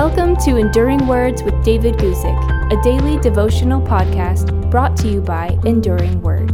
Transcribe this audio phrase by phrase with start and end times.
[0.00, 5.58] Welcome to Enduring Words with David Guzik, a daily devotional podcast brought to you by
[5.64, 6.52] Enduring Word.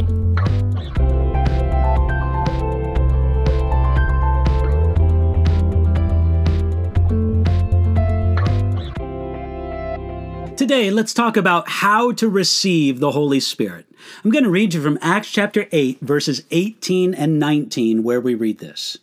[10.57, 13.85] Today, let's talk about how to receive the Holy Spirit.
[14.23, 18.33] I'm going to read you from Acts chapter 8, verses 18 and 19, where we
[18.33, 18.97] read this.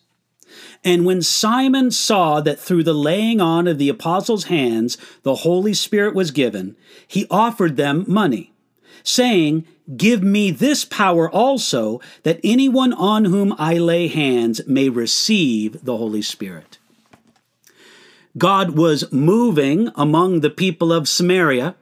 [0.85, 5.75] And when Simon saw that through the laying on of the apostles' hands the Holy
[5.75, 8.53] Spirit was given, he offered them money,
[9.05, 9.65] saying,
[9.97, 15.97] Give me this power also, that anyone on whom I lay hands may receive the
[15.97, 16.79] Holy Spirit.
[18.39, 21.75] God was moving among the people of Samaria.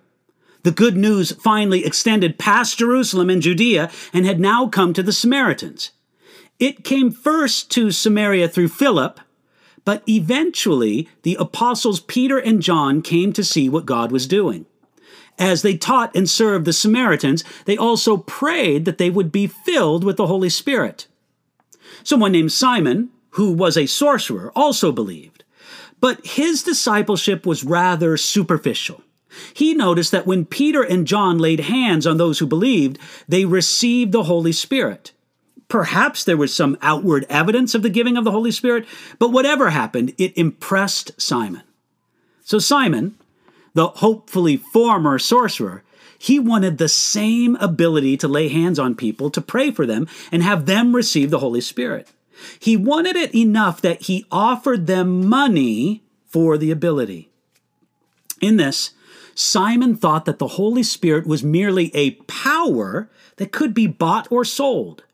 [0.63, 5.13] The good news finally extended past Jerusalem and Judea and had now come to the
[5.13, 5.93] Samaritans.
[6.61, 9.19] It came first to Samaria through Philip,
[9.87, 14.67] but eventually the apostles Peter and John came to see what God was doing.
[15.39, 20.05] As they taught and served the Samaritans, they also prayed that they would be filled
[20.05, 21.07] with the Holy Spirit.
[22.05, 25.45] Someone named Simon, who was a sorcerer, also believed.
[25.99, 29.03] But his discipleship was rather superficial.
[29.55, 34.13] He noticed that when Peter and John laid hands on those who believed, they received
[34.13, 35.13] the Holy Spirit.
[35.71, 38.87] Perhaps there was some outward evidence of the giving of the Holy Spirit,
[39.19, 41.63] but whatever happened, it impressed Simon.
[42.43, 43.15] So, Simon,
[43.73, 45.85] the hopefully former sorcerer,
[46.19, 50.43] he wanted the same ability to lay hands on people, to pray for them, and
[50.43, 52.09] have them receive the Holy Spirit.
[52.59, 57.31] He wanted it enough that he offered them money for the ability.
[58.41, 58.91] In this,
[59.37, 64.45] Simon thought that the Holy Spirit was merely a power that could be bought or
[64.45, 65.05] sold.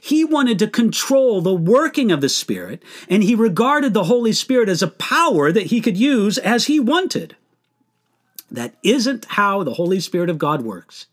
[0.00, 4.68] He wanted to control the working of the Spirit, and he regarded the Holy Spirit
[4.68, 7.36] as a power that he could use as he wanted.
[8.50, 11.06] That isn't how the Holy Spirit of God works.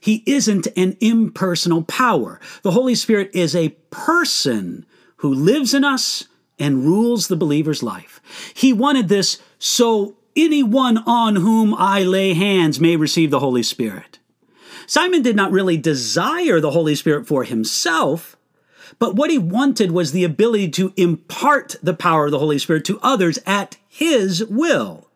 [0.00, 2.40] He isn't an impersonal power.
[2.62, 4.86] The Holy Spirit is a person
[5.16, 6.24] who lives in us
[6.58, 8.20] and rules the believer's life.
[8.54, 14.15] He wanted this so anyone on whom I lay hands may receive the Holy Spirit.
[14.86, 18.36] Simon did not really desire the Holy Spirit for himself,
[18.98, 22.84] but what he wanted was the ability to impart the power of the Holy Spirit
[22.84, 25.08] to others at his will.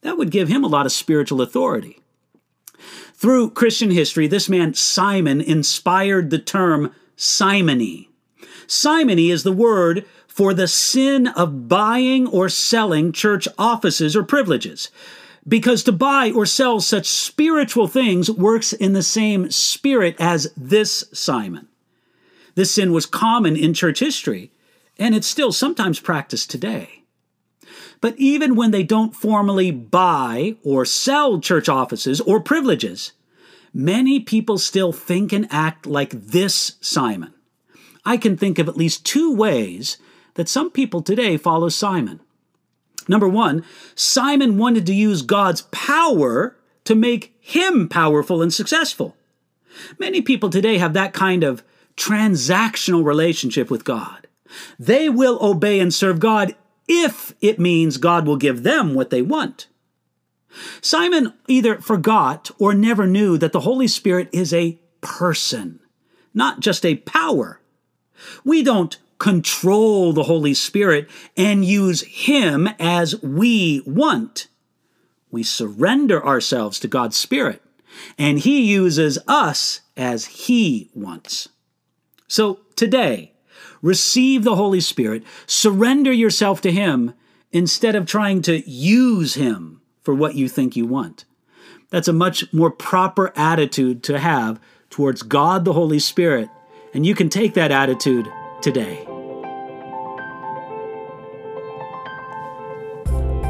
[0.00, 2.00] That would give him a lot of spiritual authority.
[3.14, 8.10] Through Christian history, this man Simon inspired the term simony.
[8.66, 14.90] Simony is the word for the sin of buying or selling church offices or privileges
[15.46, 21.04] because to buy or sell such spiritual things works in the same spirit as this
[21.12, 21.68] Simon.
[22.54, 24.52] This sin was common in church history,
[24.98, 27.02] and it's still sometimes practiced today.
[28.00, 33.12] But even when they don't formally buy or sell church offices or privileges,
[33.72, 37.32] many people still think and act like this Simon.
[38.04, 39.96] I can think of at least two ways
[40.34, 42.20] that some people today follow Simon.
[43.08, 49.16] Number one, Simon wanted to use God's power to make him powerful and successful.
[49.98, 51.62] Many people today have that kind of
[51.96, 54.26] transactional relationship with God.
[54.78, 56.54] They will obey and serve God
[56.86, 59.66] if it means God will give them what they want.
[60.80, 65.80] Simon either forgot or never knew that the Holy Spirit is a person,
[66.32, 67.60] not just a power.
[68.44, 74.48] We don't control the Holy Spirit and use Him as we want.
[75.30, 77.62] We surrender ourselves to God's Spirit,
[78.18, 81.48] and He uses us as He wants.
[82.28, 83.32] So today,
[83.80, 87.14] receive the Holy Spirit, surrender yourself to Him
[87.50, 91.24] instead of trying to use Him for what you think you want.
[91.88, 94.60] That's a much more proper attitude to have
[94.90, 96.50] towards God the Holy Spirit,
[96.92, 98.30] and you can take that attitude
[98.60, 99.06] today.